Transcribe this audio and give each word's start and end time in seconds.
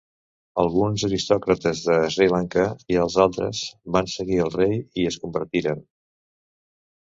Alguns 0.61 1.03
aristòcrates 1.07 1.81
de 1.89 1.97
Sri 2.15 2.27
Lanka 2.31 2.65
i 2.95 2.99
els 3.03 3.19
altres 3.27 3.61
van 3.99 4.11
seguir 4.17 4.41
el 4.49 4.53
rei 4.57 4.77
i 5.03 5.09
es 5.13 5.21
convertiren. 5.27 5.87